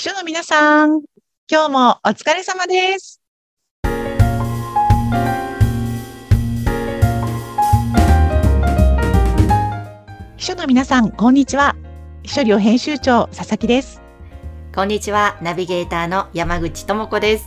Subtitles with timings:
[0.00, 1.02] 秘書の皆さん、
[1.46, 3.20] 今日もお疲れ様です。
[10.38, 11.76] 秘書の皆さん、こんにちは。
[12.22, 14.00] 秘書寮編集長、佐々木です。
[14.74, 17.44] こんにちは、ナビゲーターの山口智子です。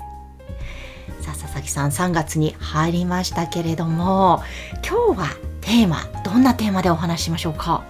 [1.21, 4.43] さあ、佐々木さん、3月に入りましたけれども、
[4.87, 5.27] 今日は
[5.61, 7.83] テーマ、どんなテーマでお話ししましょうか？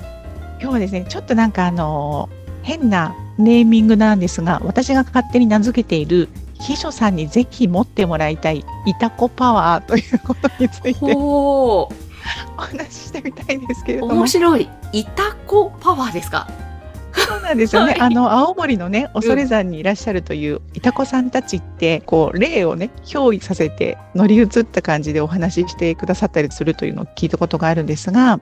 [0.61, 2.29] 今日はですね、ちょっとなんかあの、
[2.61, 6.29] 変なネーミングなんですが、私が勝手に名付けている、
[6.59, 11.89] 秘書さんにぜひ持ってもらいたい、いたこパワーということについてお
[12.55, 14.27] 話ししてみたいんですけれども面。
[14.27, 14.69] 白い。
[14.93, 16.47] いたこパワーですか？
[17.15, 17.91] そうなんですよね。
[17.91, 28.39] はいあの青森のね恐山にいらっしゃるといういたこさんたちってこう霊をね憑依させて乗り移った感じでお話ししてくださったりするというのを聞いたことがあるんですが、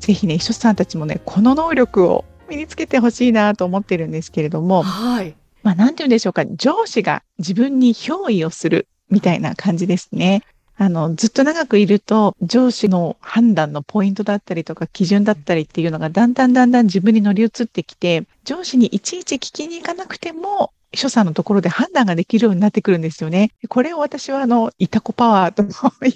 [0.00, 5.34] ぜひね秘書さんたちもねこの能力を身につけてほしいなと思ってるんですけれども、はい。
[5.62, 10.42] まあなんて言うんでしょうか上司が自分に憑依をするみたいな感じですね。
[10.76, 23.52] あの、ずっと長くいると、上司の判断のポイントだったりとか、基準だったりっていうのが、だんだんだんだん自分に乗り移ってきて、上司にいちいち聞きに行かなくても、秘書さんのところで判断ができるようになってくるんですよね。
[23.68, 25.62] これを私は、あの、いたこパワーと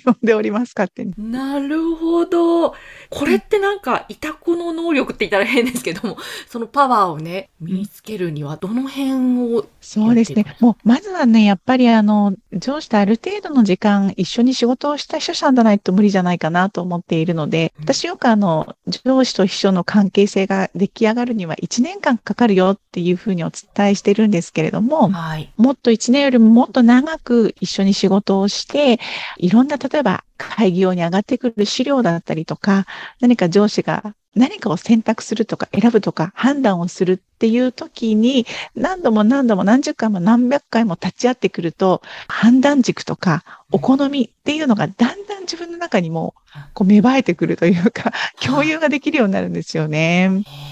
[0.04, 1.06] 呼んでおりますかって。
[1.16, 2.74] なるほど。
[3.10, 6.16] これってなんか、いたこの能力って言ったら変ですけども、
[6.48, 10.44] そのパワーをね、身につけるには、どの辺を、そうですね。
[10.60, 25.52] もう、まずはね、やっぱりあの、上司とある程度の時間一緒に仕事をした秘書さんじゃないと無理じゃないかなと思っているので、うん私よくあの、上司と秘書の関係性が出来上がるには1年間かかるよっていうふうにお伝えしてるんですけれども、はい。
[25.56, 29.00] もっと1年よりももっと長く一緒に仕事をして、
[29.38, 32.86] いろんな、例えば会議用に上がってくる資料だったりとか、
[33.20, 38.46] 何か上司が何かを選択するとか選ぶとか判断をするっていう時に、
[38.76, 46.34] 何度も何度も何十回も何百回も立ち会ってくると、判断軸とかお好みっていうのがだんだん自分の中にも
[46.74, 50.30] こう芽生えてくるというか、共有ができるようになるんですよね。
[50.46, 50.68] へ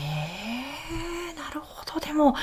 [1.32, 2.00] え、なるほど。
[2.00, 2.34] でも、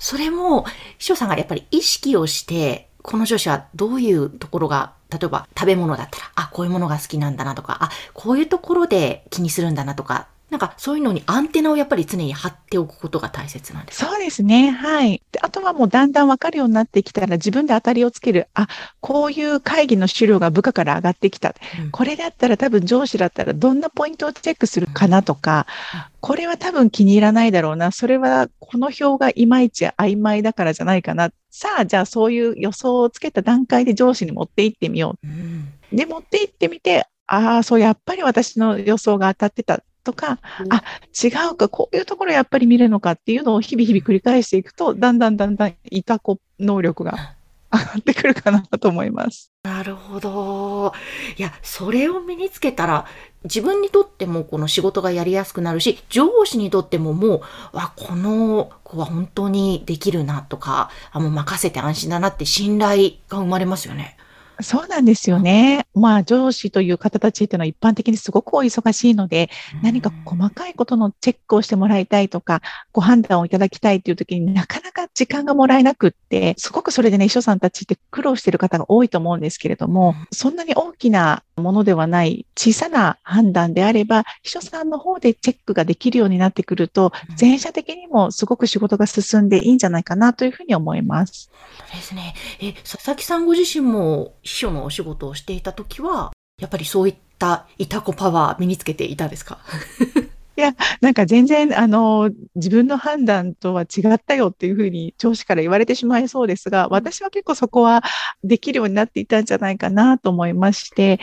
[0.00, 0.64] それも、
[0.98, 14.10] 秘書さんがやっぱり意識をして、この上司はどういうところが、例えば食べ物だったら、あ、こういうものが好きなんだなとか、あ、こういうところで気にするんだなとか、なんかそういうのにアンテナをやっぱり常に張っておくことが大切なんですか？
[14.10, 14.70] そうですね。
[14.70, 15.22] はい。
[15.30, 18.48] であとはもうだんだん分かるようになってきたら自分で当たりをつける。
[18.54, 18.66] あ、
[19.00, 21.54] こういう会議の資料が部下から上がってきた。
[21.78, 27.92] うんこれだったら多分上司だったらどんなポイントをチェックするかなとかうん、これは多分気に入らないだろうな。
[27.92, 31.30] それはこの表がいまいち曖昧だからじゃないかな。
[31.50, 35.96] さあ、じゃあそういう予想をつけた段階で上司に持って行ってみよう。
[35.96, 40.38] で、持って行ってみて、ああ、そう、やっぱり私の予想が当たってたとか、
[40.70, 40.82] あ、
[41.22, 47.36] 違うか、こういうところやっぱり見るのかっていうのを日々日々繰り返していくと、だんだんだんだんいたこ能力が
[47.72, 49.52] 上がってくるかなと思います。
[49.62, 50.92] なるほど。
[51.36, 53.06] いや、それを身につけたら、
[53.44, 64.16] 自分にとってもこの仕事がやりやすくなるし、上司にとってももう、わ、この子は本当にできるなとか、あ、もう任せて安心だなって信頼が生まれますよね。
[64.62, 65.86] そうなんですよね。
[65.94, 69.50] まあ上司という方たちっていうのは一般的にすごくお忙しいので、
[69.82, 72.62] 何か細かいことのチェックをしてもらいたいとか、
[72.92, 91.50] ご判断をいただきたいっていう時になかなか時間がもらえなくって、すごくそれでね、秘書さんたちって苦労している方が多いと思うんですけれども、そんなに大きなものではない小さな判断であれば、秘書さんの方でチェックができるようになってくると、全社的にもすごく仕事が進んでいいんじゃないかなというふうに思います。
[91.78, 92.34] そうですね。
[92.60, 99.58] え、佐々木さんご自身も秘書のお仕事をしていたときは、やっぱりそういったいたこパワー身につけていたですか？
[101.00, 108.02] なんか全然、あの、自分の判断とは違ったよっていうふうに上司から言われてしまいそうですが、私は結構そこは
[108.44, 111.18] できるようになっていたんじゃないかなと思いまして、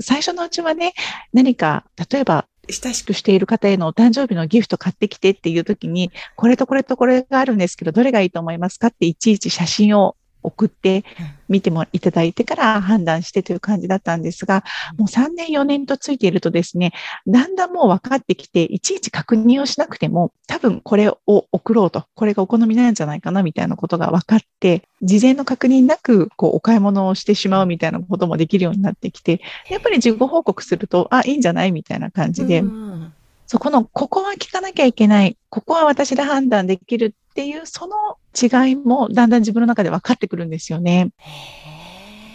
[0.00, 0.92] 最初のうちはね、
[1.32, 11.04] 何か、例えば、親しくしている方へのお誕生日のギフト買ってきてっていう時に、これとこれとこれがあるんですけど、どれがいいと思いますかっていちいち写真を送って
[11.48, 14.64] 見てもいただいてから判断してという感じだったんですが、
[14.96, 16.92] もう3年4年とついているとですね、
[17.26, 29.40] だんだんもう分かってきて、いちいち確認をしなくても、多分これを送ろうと、これがお好みなんじゃないかなみたいなことが分かって、事前の確認なく、こう、お買い物をしてしまうみたいなこともできるようになってきて、
[29.70, 33.12] やっぱり自己報告すると、あ、いいんじゃないみたいな感じで、うん
[33.48, 41.10] そこの、ここは聞かなきゃいけない、ここは私で判断できるっていう、その違いもだんだん自分の中で分かってくるんですよね。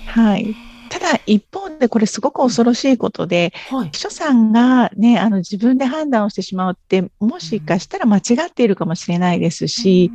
[0.07, 0.56] はい。
[0.89, 3.89] ただ、一方でこれすごく恐ろしいことで、はい。
[3.92, 10.12] 秘書さんがね、あの自分で判断をしてしまうって、もしかしたら間違っているかもしれないですし、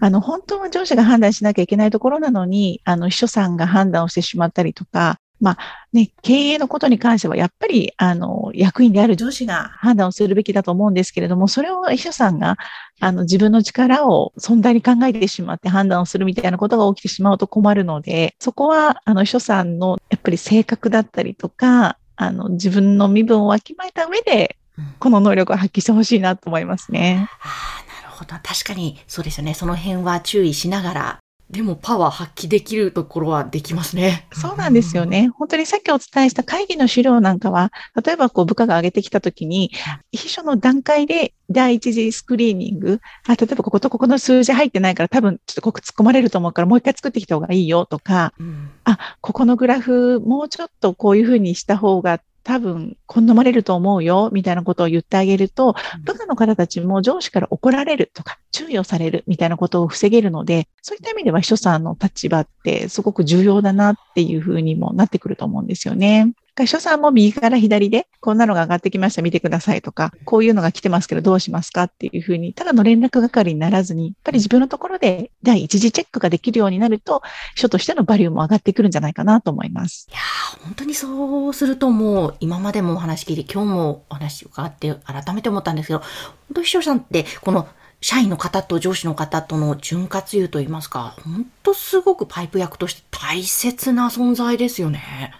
[0.00, 5.58] あの、本当は上司が判断しなきゃいけないところなのに、あの、秘書さんが判断をしてしまったりとか、まあ
[5.92, 12.56] ね、経営のことに関してはやっぱり、あの、役員である上司が判断をするべきだと思うんですけれども、それを秘書さんが、
[13.00, 24.56] あの、自分の力を存在に考えてしまって判断をするみたいなことが起きてしまうと困るので、そこは、あの、秘書さんのやっぱり性格だったりとか、あの、自分の身分をわきまえた上で、
[24.98, 27.28] この能力を発揮してほしいなと思いますね。
[27.42, 28.34] ああ、なるほど。
[28.42, 29.54] 確かに、そうですよね。
[29.54, 31.23] その辺は注意しながら
[31.54, 34.26] でもパワー発揮できるところはできますね。
[34.32, 35.28] そうなんですよね。
[35.38, 37.72] 本当にさっきお伝えした会議の資料なんかは、
[38.04, 39.70] 例えばこう部下が上げてきたときに、
[40.10, 55.74] 秘書の段階で第一次スクリーニング、あ例えばこことここの数字入ってないから多分ちょっとここ突っ込まれると思うからもう一回作ってきた方がいいよとか、うん、あ、ここのグラフもうちょっとこういうふうにした方が多分、好まれると思うよ、みたいなことを言ってあげると、
[56.04, 66.34] 部下の方たちも上司から怒られるとか、注意をされるみたいなことを防げるので、そういった意味では秘書さんの立場ってすごく重要だなっていうふうにもなってくると思うんですよね。
[66.56, 71.84] 会社さんも右から左で、こんなのが上がってきました、見てくださいとか、こういうのが来てますけどどうしますか？
[71.84, 77.22] っていうふうに、ただの連絡係にならずに、やっぱり自分のところで第一次チェックができるようになると、
[77.56, 80.06] 書としてのバリューも上がってくるんじゃないかなと思います。
[80.10, 80.18] いや
[80.64, 86.08] 本当にそうするともう、今までもお話聞いて、今日もお話伺って改めて思ったんですけど、本
[86.54, 87.66] 当秘書さんって、この
[88.00, 95.32] 社員の方と上司の方との潤滑油といいますか、本当すごくパイプ役として大切な存在ですよね。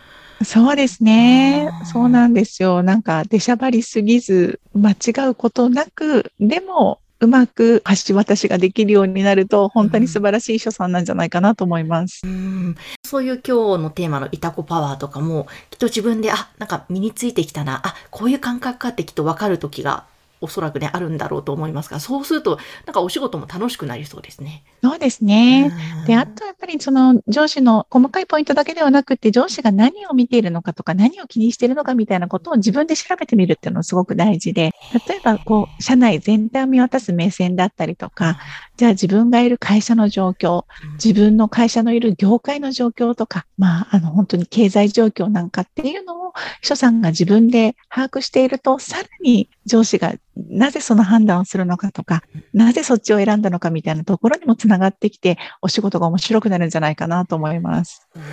[0.42, 1.70] そうですね。
[1.84, 2.82] そうなんですよ。
[2.82, 12.22] なんか、出しゃばりすぎず、間違うことなく、でも、うまく橋渡しができるようになると、本当に素晴らしい書さんなんじゃないかなと思います。
[12.24, 20.04] うん、そういう今日のテーマのいたこパワーとかも、きっと自分で、あ、なんか身についてきたな、あ、こういう感覚かってきっとわかる時が
[20.44, 24.64] おそらくね、あるんだろうと思いますが、そうすると、なんかお仕事も楽しくなりそうですね。
[24.82, 25.72] そうですね。
[26.04, 34.72] で、あとやっぱりその上司の細かいポイントだけではなくて、上司が何を見ているのかとか、何を気にしているのかみたいなことを自分で調べてみるっていうのはすごく大事で、
[35.08, 38.36] 例えばこう、社内全体を見渡す目線だったりとか、
[38.76, 58.08] じゃあ自分がいる会社の状況、自分の会社のいる業界の状況とか、まあ、あの、本当に経済状況なんかっていうのを、秘書さんが自分で把握していると、さらに上司がなぜその判断をするのかとか、なぜそっちを選んだのかみたいなところにもつながってきて、お仕事が面白くなるんじゃないかなと思います。
[58.16, 58.24] うわ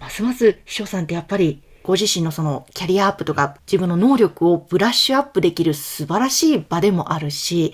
[0.00, 7.72] ますます秘書さんってやっぱりご自身のそのキャリアアップとか自分の能力をブラッシュアップできる素晴らしい場でもあるし、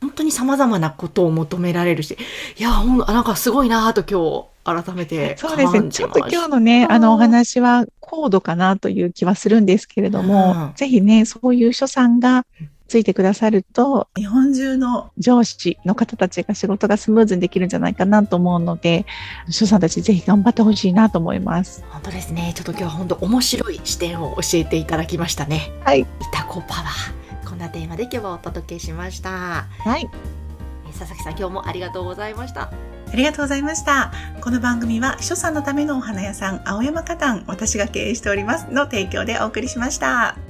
[0.00, 2.16] 本当に様々なことを求められるし、
[2.58, 5.90] いや、ほんなんかすごいなと今日改めてそうですね。
[5.90, 12.46] ちょっと今日のね、あのお話は高度かなという気はするんですけれども、うん、ぜひね、そういう書さんが
[12.88, 19.06] ついてくださると、日本中の上司の方たちが仕事がスムーズにできるんじゃないかなと思うので、
[19.48, 21.84] 書さんたちぜひ頑張ってほしいなと思います。
[21.90, 22.52] 本当ですね。
[22.56, 25.70] ちょっと今日は本当面白い視点を教えていただきましたね。
[25.84, 26.00] はい。
[26.00, 27.19] いたこパワー。
[27.60, 29.30] なテーマで今日はお届けしました。
[29.30, 30.08] はい。
[30.98, 32.62] 佐々木さん、今日もありがとうございました。
[33.12, 34.12] ありがとうございました。
[34.40, 40.49] この番組は秘書さんのためのお花屋さん、青山花壇、私が経営しておりますの提供でお送りしました。